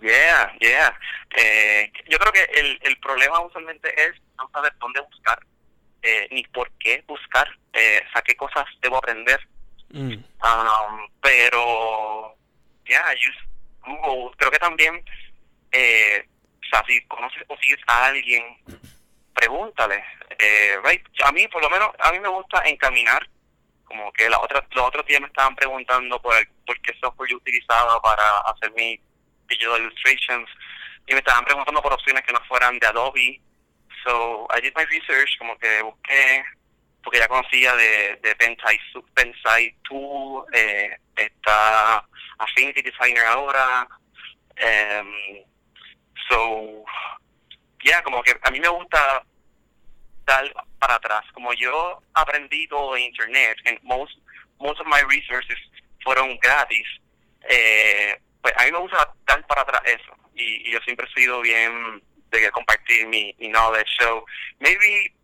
[0.00, 0.94] Yeah, yeah.
[1.36, 5.38] Eh, yo creo que el, el problema usualmente es no saber dónde buscar,
[6.02, 9.40] eh, ni por qué buscar, eh, o sea, qué cosas debo aprender.
[9.90, 10.12] Mm.
[10.12, 12.36] Um, pero,
[12.86, 13.38] yeah, use
[13.86, 14.36] Google.
[14.36, 15.02] Creo que también,
[15.72, 16.26] eh,
[16.62, 18.44] o sea, si conoces o sigues a alguien,
[19.34, 20.04] pregúntale.
[20.38, 21.02] Eh, right?
[21.24, 23.26] A mí, por lo menos, a mí me gusta encaminar.
[23.84, 27.30] Como que la otra, los otros días me estaban preguntando por, el, por qué software
[27.30, 29.00] yo utilizaba para hacer mi
[29.48, 30.50] digital illustrations
[31.06, 33.40] y me estaban preguntando por opciones que no fueran de Adobe.
[34.04, 36.44] So I did my research, como que busqué,
[37.02, 38.78] porque ya conocía de, de Pensai,
[39.14, 42.04] Pensai Tool, eh, está
[42.38, 43.88] Affinity Designer ahora.
[44.60, 45.44] Um,
[46.28, 46.84] so,
[47.82, 49.22] yeah, como que a mí me gusta
[50.26, 51.24] dar para atrás.
[51.32, 54.18] Como yo aprendí todo internet, and most,
[54.60, 55.58] most of my resources
[56.04, 56.86] fueron gratis,
[57.48, 60.12] eh, pues a mí me gusta dar para atrás eso.
[60.34, 63.90] Y yo siempre he sido bien de compartir mi, mi knowledge.
[64.00, 64.24] So,
[64.60, 65.14] maybe,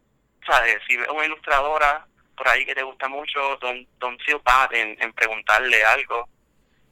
[0.47, 0.79] ¿sabes?
[0.87, 4.97] Si ves una ilustradora por ahí que te gusta mucho, don't, don't feel bad en,
[5.01, 6.29] en preguntarle algo.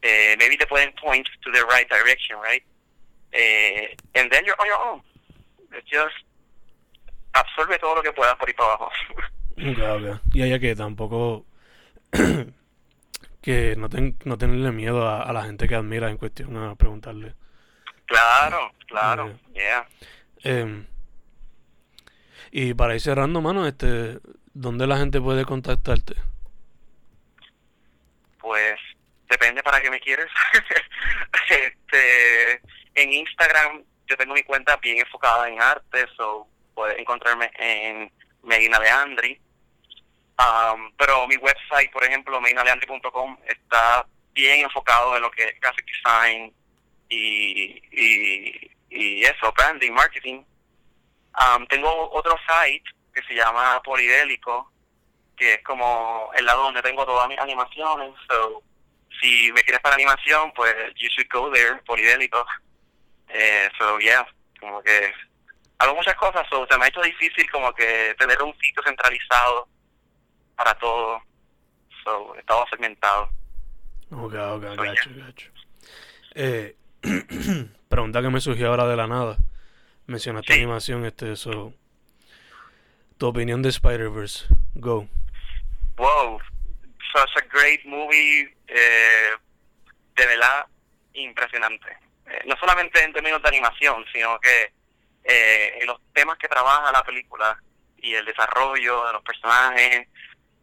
[0.03, 2.63] Eh, maybe te pueden point to the right direction, right?
[3.33, 5.03] Eh, and then you're on your own.
[5.91, 6.27] Just
[7.33, 8.91] absorbe todo lo que puedas por ahí para abajo.
[9.55, 10.21] Ok.
[10.33, 11.45] Y allá que tampoco
[13.43, 16.75] que no, ten, no tenerle miedo a, a la gente que admira en cuestión a
[16.75, 17.35] preguntarle.
[18.13, 19.87] Claro, claro, yeah.
[20.45, 20.85] Eh,
[22.51, 24.19] y para ir cerrando, mano, este,
[24.53, 26.15] ¿dónde la gente puede contactarte?
[28.39, 28.79] Pues
[29.29, 30.27] depende para qué me quieres.
[31.49, 32.61] este,
[32.95, 38.79] en Instagram yo tengo mi cuenta bien enfocada en arte, so puedes encontrarme en Medina
[38.79, 39.41] Leandri.
[40.39, 45.87] Um, pero mi website, por ejemplo, medinaleandri.com, está bien enfocado en lo que es graphic
[45.87, 46.53] design
[47.13, 50.43] y, y, y eso, branding, marketing.
[51.39, 52.85] Um, tengo otro site
[53.15, 54.71] que se llama Polidélico,
[55.37, 58.15] que es como el lado donde tengo todas mis animaciones.
[58.29, 58.63] So,
[59.21, 62.45] si me quieres para animación, pues you should go there, Polidélico.
[63.29, 64.27] Eh, so, yeah,
[64.59, 65.13] como que
[65.79, 69.69] hago muchas cosas, so, se me ha hecho difícil como que tener un sitio centralizado
[70.57, 71.23] para todo.
[72.05, 73.29] So, he estado segmentado.
[74.11, 75.51] Ok, ok, So, gacho, gacho.
[76.35, 76.77] Eh,
[77.89, 79.37] pregunta que me surgió ahora de la nada.
[80.07, 80.59] Mencionaste Sí.
[80.61, 81.73] animación, este, eso.
[83.19, 84.47] Tu opinión de Spider-Verse.
[84.75, 85.09] Go.
[85.97, 86.39] Wow,
[87.13, 89.31] such a great movie, eh,
[90.17, 90.67] de verdad
[91.15, 91.87] impresionante.
[92.27, 94.73] Eh, no solamente en términos de animación, sino que
[95.25, 97.57] eh, en los temas que trabaja la película
[97.99, 100.09] y el desarrollo de los personajes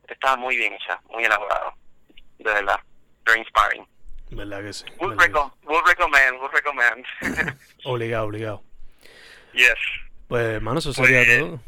[0.08, 1.74] está muy bien hecha, muy elaborado,
[2.40, 2.80] de verdad,
[3.26, 3.88] very inspiring.
[4.32, 4.86] ¿Verdad que sí?
[5.00, 7.06] Would, ¿Verdad que reco- would recommend, would recommend.
[7.86, 8.64] Obligado, obligado.
[9.54, 9.74] yes.
[10.28, 11.62] Pues, hermano, eso sería Pues, todo.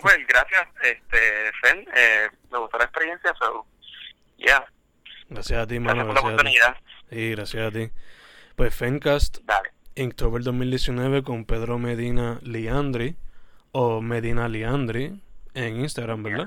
[0.00, 3.66] Super, gracias, este, Fen, eh, me gustó la experiencia, so,
[4.38, 4.64] yeah,
[5.28, 6.06] Gracias a ti, gracias mano.
[6.06, 6.76] por la Gracias oportunidad.
[7.10, 7.90] Sí, gracias a ti.
[8.56, 9.70] Pues Fencast, Dale.
[9.96, 13.16] Inktober 2019 con Pedro Medina Liandri
[13.72, 15.20] o Medina Liandri
[15.54, 16.46] en Instagram, ¿verdad?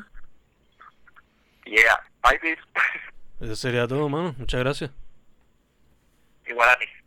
[1.66, 2.62] Yeah, bye, peace.
[3.42, 4.34] Eso sería todo, mano.
[4.38, 4.92] Muchas gracias.
[6.50, 6.99] Igual a ti.